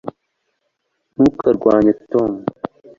[1.13, 2.31] ntukarwanye tom